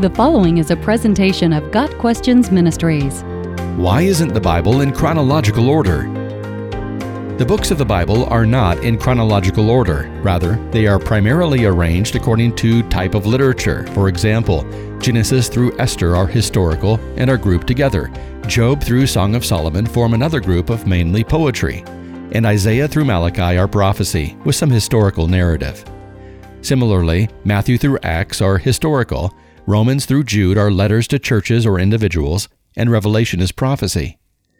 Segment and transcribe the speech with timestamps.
[0.00, 3.22] The following is a presentation of Got Questions Ministries.
[3.76, 6.02] Why isn't the Bible in chronological order?
[7.38, 10.10] The books of the Bible are not in chronological order.
[10.20, 13.86] Rather, they are primarily arranged according to type of literature.
[13.94, 14.64] For example,
[14.98, 18.10] Genesis through Esther are historical and are grouped together.
[18.48, 21.84] Job through Song of Solomon form another group of mainly poetry.
[22.32, 25.84] And Isaiah through Malachi are prophecy, with some historical narrative.
[26.62, 29.32] Similarly, Matthew through Acts are historical,
[29.66, 34.18] Romans through Jude are letters to churches or individuals, and Revelation is prophecy.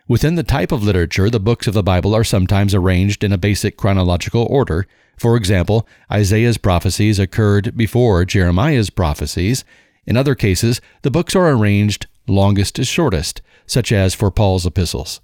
[0.09, 3.37] Within the type of literature, the books of the Bible are sometimes arranged in a
[3.37, 4.87] basic chronological order.
[5.19, 9.63] For example, Isaiah's prophecies occurred before Jeremiah's prophecies.
[10.07, 15.21] In other cases, the books are arranged longest to shortest, such as for Paul's epistles.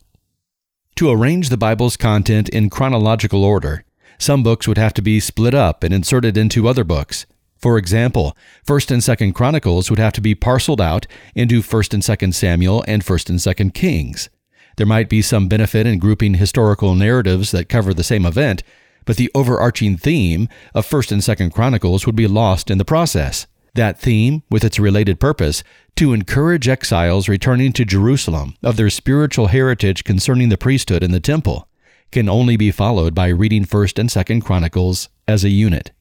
[0.96, 3.84] To arrange the Bible's content in chronological order,
[4.18, 7.24] some books would have to be split up and inserted into other books.
[7.60, 12.02] For example, 1st and 2nd Chronicles would have to be parceled out into 1st and
[12.02, 14.30] 2nd Samuel and 1st and 2nd Kings.
[14.76, 18.62] There might be some benefit in grouping historical narratives that cover the same event,
[19.04, 23.46] but the overarching theme of 1st and 2nd Chronicles would be lost in the process.
[23.74, 25.62] That theme, with its related purpose,
[25.96, 31.20] to encourage exiles returning to Jerusalem of their spiritual heritage concerning the priesthood and the
[31.20, 31.68] temple,
[32.10, 35.92] can only be followed by reading 1st and 2nd Chronicles as a unit.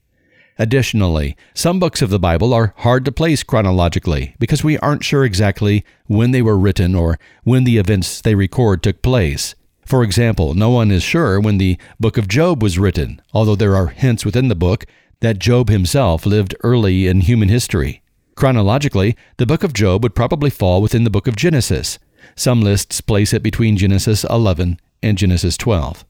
[0.61, 5.23] Additionally, some books of the Bible are hard to place chronologically because we aren't sure
[5.23, 9.55] exactly when they were written or when the events they record took place.
[9.85, 13.75] For example, no one is sure when the book of Job was written, although there
[13.75, 14.85] are hints within the book
[15.21, 18.01] that Job himself lived early in human history.
[18.35, 21.99] Chronologically, the book of Job would probably fall within the book of Genesis.
[22.35, 26.03] Some lists place it between Genesis 11 and Genesis 12.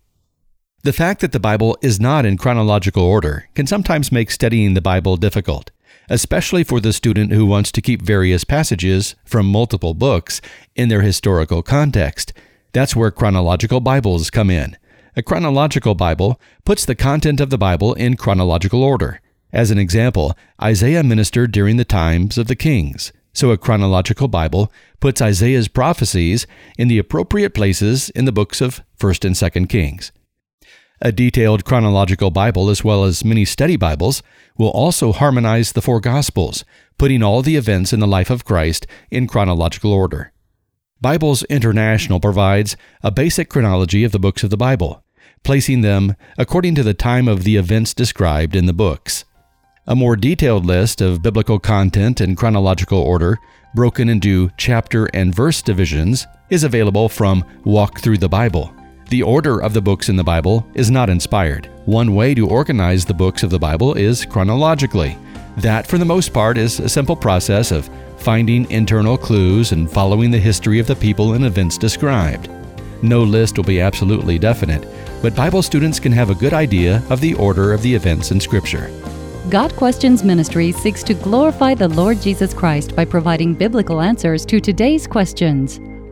[0.82, 4.82] The fact that the Bible is not in chronological order can sometimes make studying the
[4.82, 5.72] Bible difficult,
[6.10, 10.40] especially for the student who wants to keep various passages from multiple books
[10.78, 12.32] in their historical context.
[12.72, 14.78] That's where chronological Bibles come in.
[15.18, 19.20] A chronological Bible puts the content of the Bible in chronological order.
[19.52, 23.12] As an example, Isaiah ministered during the times of the kings.
[23.34, 26.48] So a chronological Bible puts Isaiah's prophecies
[26.78, 30.14] in the appropriate places in the books of 1st and 2nd Kings.
[31.02, 34.22] A detailed chronological Bible, as well as many study Bibles,
[34.58, 36.66] will also harmonize the four Gospels,
[36.98, 40.34] putting all the events in the life of Christ in chronological order.
[41.00, 45.02] Bibles International provides a basic chronology of the books of the Bible,
[45.46, 49.24] placing them according to the time of the events described in the books.
[49.88, 53.38] A more detailed list of biblical content in chronological order,
[53.74, 58.74] broken into chapter and verse divisions, is available from Walk Thru the Bible.
[59.10, 61.68] The order of the books in the Bible is not inspired.
[61.86, 65.18] One way to organize the books of the Bible is chronologically.
[65.58, 70.30] That, for the most part, is a simple process of finding internal clues and following
[70.30, 72.52] the history of the people and events described.
[73.02, 74.88] No list will be absolutely definite,
[75.24, 78.40] but Bible students can have a good idea of the order of the events in
[78.40, 78.92] Scripture.
[79.50, 84.60] Got Questions Ministry seeks to glorify the Lord Jesus Christ by providing biblical answers to
[84.60, 85.80] today's questions.